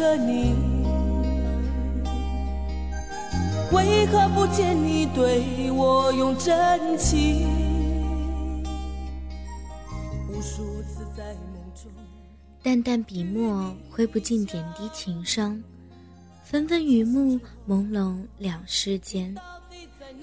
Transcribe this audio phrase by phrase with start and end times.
[0.00, 0.54] 着你，
[3.70, 7.46] 为何不见你对我用真情？
[10.26, 11.92] 无数次在梦中。
[12.62, 15.62] 淡淡笔墨挥不尽点滴情伤，
[16.44, 19.36] 纷纷雨幕朦胧两世间，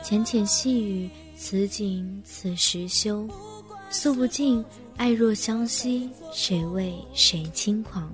[0.02, 3.30] 浅浅细雨此景此时休，
[3.91, 8.12] 诉不尽爱若相惜，谁为谁轻狂？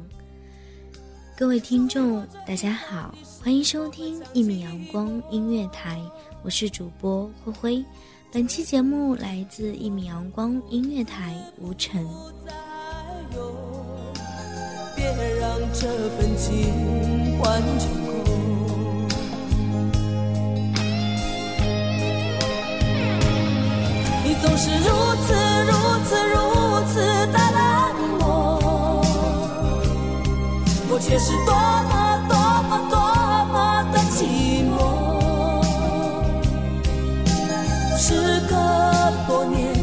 [1.35, 5.99] 各位听众，大家好，欢迎收听一米阳光音乐台，
[6.43, 7.85] 我是主播灰灰。
[8.31, 12.07] 本期节目来自一米阳光音乐台吴晨。
[14.95, 15.05] 别
[15.39, 18.13] 让这份情换成空。
[24.23, 24.85] 你总是如
[25.25, 25.33] 此
[25.65, 25.73] 如
[26.05, 26.32] 此
[31.05, 32.37] 却是多么多
[32.69, 32.97] 么多
[33.51, 34.73] 么的寂寞。
[37.97, 38.55] 时隔
[39.27, 39.73] 多年，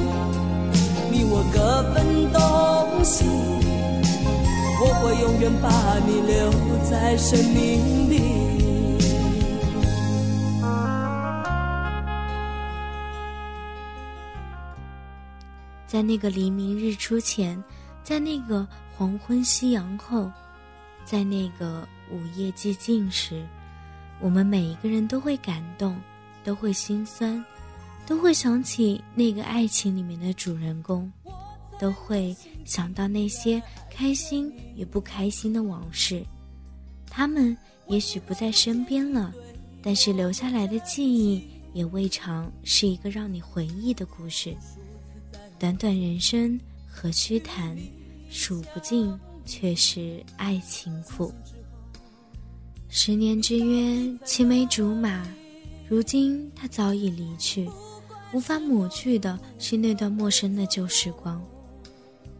[1.12, 3.26] 你我各分东西。
[4.82, 5.68] 我会永远把
[6.06, 6.50] 你留
[6.88, 8.14] 在生命里。
[15.86, 17.62] 在那个黎明日出前，
[18.02, 18.66] 在那个
[18.96, 20.30] 黄昏夕阳后，
[21.10, 23.44] 在那个午夜寂静时，
[24.20, 26.00] 我们每一个人都会感动，
[26.44, 27.44] 都会心酸，
[28.06, 31.12] 都会想起那个爱情里面的主人公，
[31.80, 32.32] 都会
[32.64, 33.60] 想到那些
[33.90, 36.24] 开心与不开心的往事。
[37.08, 39.34] 他们也许不在身边了，
[39.82, 41.42] 但是留下来的记忆
[41.72, 44.56] 也未尝是一个让你回忆的故事。
[45.58, 46.56] 短短人生
[46.86, 47.76] 何须谈，
[48.30, 49.12] 数不尽
[49.44, 51.32] 却是爱情苦。
[52.88, 55.26] 十年之约，青梅竹马，
[55.88, 57.68] 如今他早已离去，
[58.32, 61.42] 无法抹去的是那段陌生的旧时光。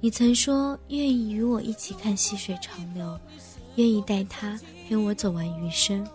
[0.01, 3.19] 你曾说愿意与我一起看细水长流，
[3.77, 6.07] 愿意带他陪我走完余生。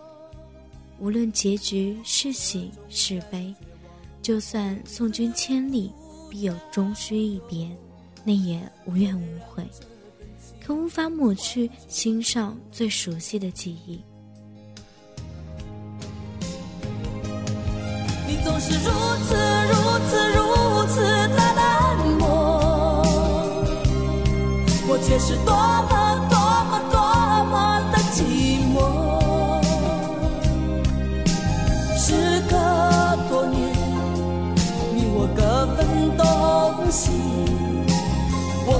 [0.98, 3.54] 无论结局是喜是悲，
[4.20, 5.92] 就算送君千里。
[6.28, 7.70] 必有终须一别，
[8.24, 9.64] 那也无怨无悔，
[10.66, 14.02] 可无法抹去心上最熟悉的记忆。
[18.26, 18.90] 你总是如
[19.28, 19.36] 此
[19.68, 19.74] 如
[20.08, 20.42] 此如
[20.88, 21.62] 此的冷
[22.18, 22.26] 漠，
[24.88, 26.36] 我却是多么多
[26.68, 26.98] 么多
[27.52, 27.54] 么
[27.92, 28.18] 的寂
[28.74, 28.76] 寞。
[31.96, 32.10] 时
[32.50, 32.56] 隔
[33.30, 33.56] 多年，
[34.96, 35.40] 你我各
[35.76, 35.86] 分
[36.16, 36.24] 东
[36.90, 37.12] 西，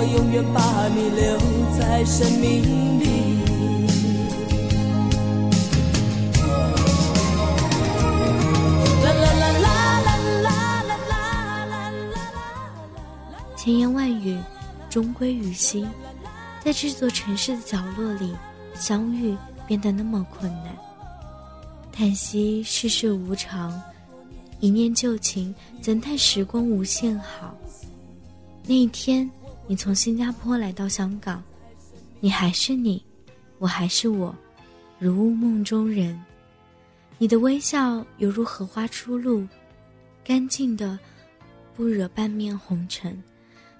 [0.00, 1.36] 我永远把你留
[1.78, 3.10] 在生命里。
[13.54, 14.40] 千言万语
[14.88, 15.86] 终归于心
[16.64, 18.34] 在这座城市的角落里
[18.74, 19.36] 相遇
[19.66, 20.74] 变得那么困难。
[21.92, 23.78] 叹息世事无常
[24.60, 27.54] 一念旧情怎叹时光无限好。
[28.64, 29.28] 那一天
[29.70, 31.40] 你从新加坡来到香港，
[32.18, 33.00] 你还是你，
[33.60, 34.34] 我还是我，
[34.98, 36.20] 如梦中人。
[37.18, 39.46] 你的微笑犹如荷花出露，
[40.24, 40.98] 干净的，
[41.76, 43.22] 不惹半面红尘，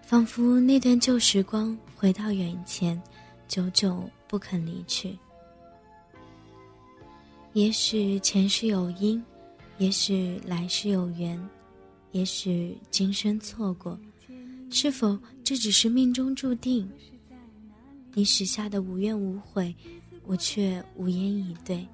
[0.00, 3.02] 仿佛那段旧时光回到眼前，
[3.48, 5.18] 久久不肯离去。
[7.52, 9.20] 也许前世有因，
[9.78, 11.36] 也许来世有缘，
[12.12, 13.98] 也许今生错过，
[14.70, 16.88] 是否这只是命中注定？
[18.14, 19.74] 你许下的无怨无悔，
[20.24, 21.86] 我却无言以对。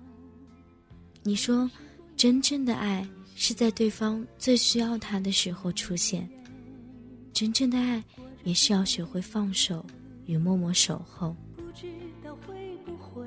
[1.22, 1.68] 你说，
[2.16, 6.28] 真正的爱是在对方最需要他的时候出现。
[7.32, 8.02] 真正的爱
[8.44, 9.84] 也是要学会放手
[10.26, 11.36] 与默默守候。
[11.56, 11.86] 不知
[12.24, 13.26] 道会不会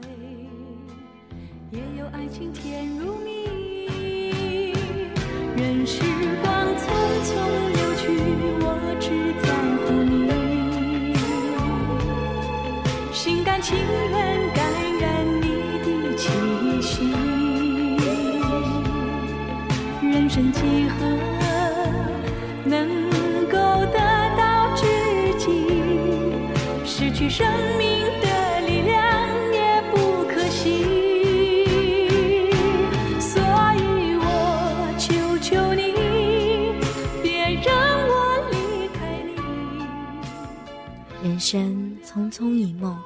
[1.72, 3.30] 也有爱情甜如蜜。
[5.56, 6.02] 任时
[6.42, 6.59] 光
[27.30, 27.48] 生
[27.78, 30.84] 命的力量也不可惜。
[33.20, 33.40] 所
[33.78, 34.26] 以我
[34.98, 35.94] 求求你，
[37.22, 37.70] 别让
[38.08, 38.12] 我
[38.50, 39.38] 离开你。
[41.30, 43.00] 人生匆匆一梦，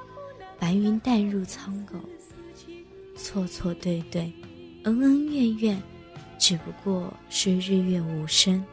[0.57, 1.99] 白云淡入苍狗，
[3.17, 4.31] 错错对对，
[4.83, 5.83] 恩恩怨怨。
[6.39, 8.65] 只不过是日月无声，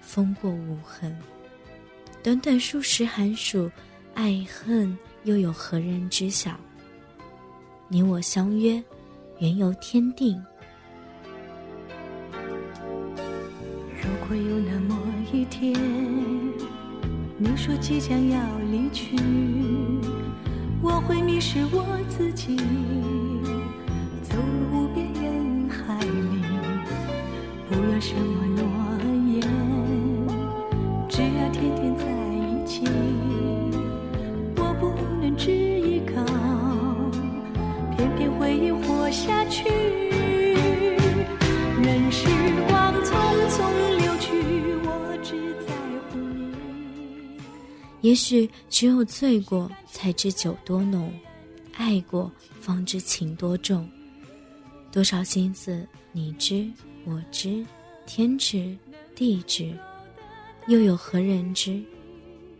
[0.00, 1.16] 风过无痕。
[2.22, 3.70] 短短数十寒暑，
[4.18, 6.50] 爱恨又有何人知晓？
[7.86, 8.82] 你我相约，
[9.38, 10.36] 缘由天定。
[12.32, 14.98] 如果有那么
[15.32, 15.72] 一天，
[17.38, 18.40] 你说即将要
[18.72, 19.14] 离去，
[20.82, 22.56] 我会迷失我自己，
[48.18, 51.08] 许只有醉过，才知酒多浓；
[51.74, 52.30] 爱过，
[52.60, 53.88] 方知情多重。
[54.90, 56.68] 多少心思，你知。
[57.04, 57.64] 我知，
[58.06, 58.76] 天知，
[59.14, 59.72] 地知，
[60.66, 61.82] 又有何人知？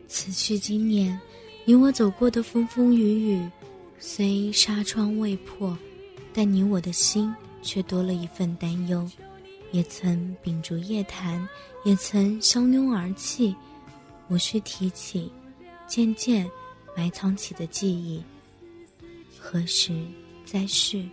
[0.06, 1.20] 此去经年，
[1.66, 3.50] 你我走过的风风雨雨，
[3.98, 5.76] 虽纱窗未破，
[6.32, 9.06] 但你我的心却多了一份担忧。
[9.70, 11.46] 也曾秉烛夜谈，
[11.84, 13.54] 也曾相拥而泣，
[14.28, 15.30] 无需提起，
[15.88, 16.48] 渐渐
[16.94, 18.22] 埋藏起的记忆，
[19.40, 19.90] 何时
[20.44, 21.08] 再续？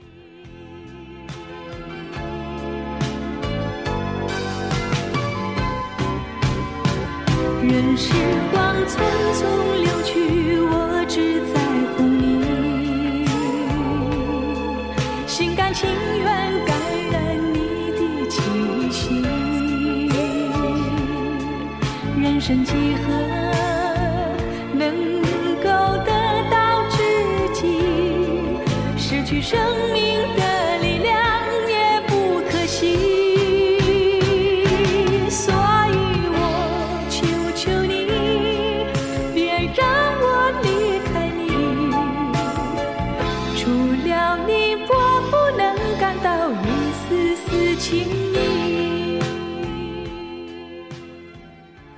[7.63, 8.13] 任时
[8.51, 8.99] 光匆
[9.33, 9.41] 匆
[9.81, 11.55] 流去，我只在
[11.95, 13.25] 乎你，
[15.25, 16.25] 心甘情愿
[16.65, 16.77] 感
[17.11, 17.15] 染
[17.53, 17.57] 你
[17.91, 18.41] 的气
[18.91, 19.23] 息。
[22.21, 23.44] 人生几何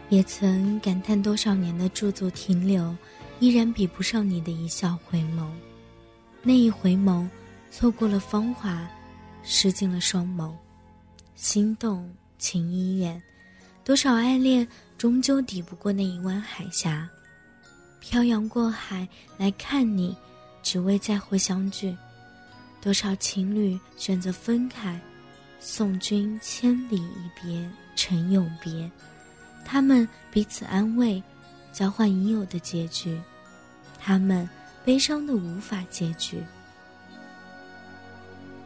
[0.09, 2.95] 也曾感叹多少年的驻足停留，
[3.39, 5.47] 依然比不上你的一笑回眸。
[6.41, 7.27] 那一回眸，
[7.69, 8.87] 错过了芳华，
[9.43, 10.53] 失尽了双眸。
[11.35, 13.21] 心动情已远，
[13.83, 14.65] 多少爱恋
[14.97, 17.07] 终究抵不过那一湾海峡。
[17.99, 20.15] 漂洋过海来看你，
[20.63, 21.95] 只为再会相聚。
[22.81, 24.99] 多少情侣选择分开，
[25.59, 28.89] 送君千里，一别成永别。
[29.65, 31.21] 他们彼此安慰，
[31.73, 33.19] 交换已有的结局。
[33.99, 34.47] 他们
[34.85, 36.41] 悲伤的无法结局。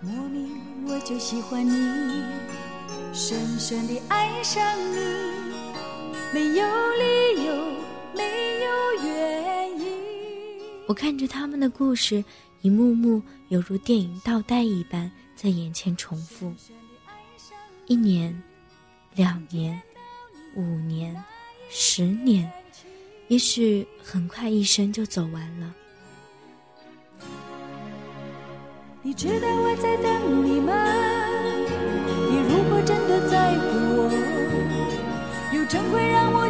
[0.02, 0.50] 莫名，
[0.86, 2.24] 我就喜欢你，
[3.14, 4.98] 深深的爱上你。
[6.34, 6.66] 没有
[6.98, 7.56] 理由，
[8.16, 8.24] 没
[8.62, 9.98] 有原因。
[10.88, 12.24] 我看着他们的故事。
[12.62, 16.54] 一幕幕犹如电影倒带一般在眼前重复。
[17.88, 18.40] 一年，
[19.16, 19.82] 两年，
[20.56, 21.16] 五年，
[21.70, 22.52] 十年，
[23.30, 25.74] 也许很快一生就走完了。
[29.02, 30.72] 你知道我在等你吗？
[32.30, 33.64] 你如果真的在乎
[33.98, 34.08] 我，
[35.52, 36.48] 又怎会让无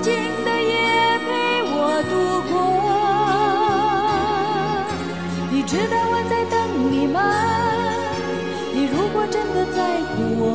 [7.02, 7.20] 你吗？
[8.76, 10.54] 你如果真的在乎我，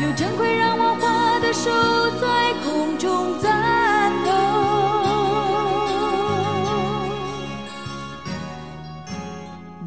[0.00, 1.68] 有晨会让我画的手
[2.20, 4.30] 在空中颤抖。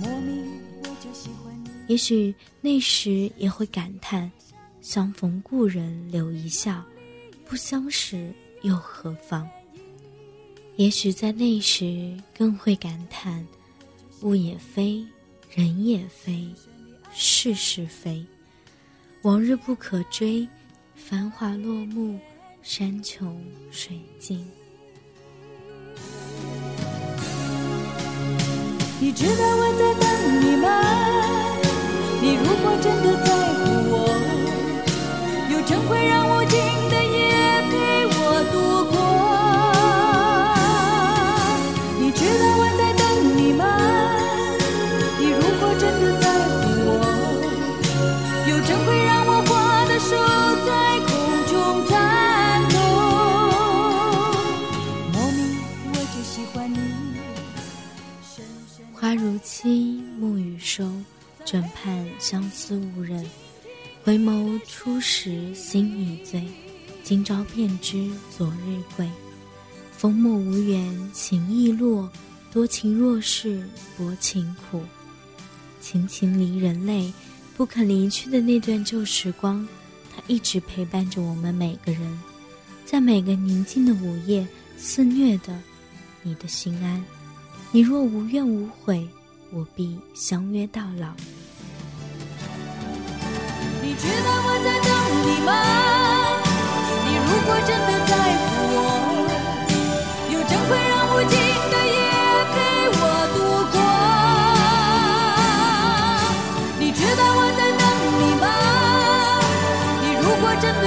[0.02, 0.46] 莫名
[0.84, 1.70] 我就喜欢你。
[1.88, 4.30] 也许那时也会感叹：
[4.82, 6.84] 相逢故人留一笑，
[7.46, 9.48] 不相识又何妨？
[10.76, 13.48] 也许在那时更会感叹：
[14.22, 15.06] 物也非，
[15.52, 16.50] 人也非，
[17.14, 18.26] 事是非。
[19.22, 20.48] 往日不可追，
[20.96, 22.20] 繁华落幕，
[22.62, 24.46] 山穷水尽。
[29.00, 30.06] 你知道我在等
[30.42, 30.66] 你吗？
[32.22, 33.35] 你如果真的在
[60.18, 60.90] 暮雨收，
[61.44, 63.26] 枕畔相思无人。
[64.04, 66.44] 回眸初时心已醉，
[67.04, 69.10] 今朝便知昨日归。
[69.92, 72.10] 风墨无缘情易落，
[72.52, 73.68] 多情若是
[73.98, 74.82] 薄情苦。
[75.82, 77.12] 情情离人泪，
[77.58, 79.68] 不肯离去的那段旧时光，
[80.16, 82.20] 它一直陪伴着我们每个人，
[82.86, 85.60] 在每个宁静的午夜，肆虐的
[86.24, 87.04] 你的心安。
[87.72, 89.08] 你若无怨无悔，
[89.52, 91.08] 我必相约到老。
[93.82, 94.90] 你知道我在等
[95.26, 95.50] 你吗？
[97.06, 98.12] 你如果真的在
[98.42, 98.78] 乎我，
[100.34, 101.34] 又怎会让无尽
[101.72, 101.98] 的夜
[102.52, 102.56] 陪
[102.92, 103.02] 我
[103.36, 103.38] 度
[103.72, 103.78] 过。
[106.80, 107.84] 你知道我在等
[108.20, 108.44] 你吗？
[110.02, 110.86] 你如果真的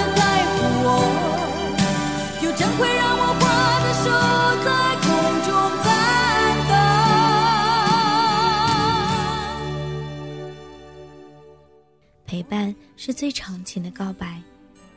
[12.39, 14.41] 陪伴是最长情的告白，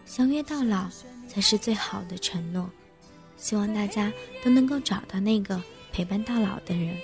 [0.05, 0.87] 相约到老
[1.27, 2.69] 才是最好的承诺。
[3.35, 5.59] 希望大家都能够找到那个
[5.91, 6.95] 陪伴到老的人。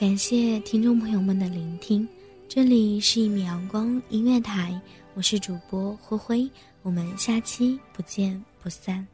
[0.00, 2.08] 感谢听众朋友们的聆听，
[2.48, 4.80] 这里是一米阳光音乐台，
[5.14, 6.50] 我是主播灰灰，
[6.82, 9.06] 我们下期不见不散。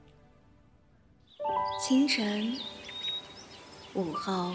[1.87, 2.56] 清晨，
[3.92, 4.54] 午后，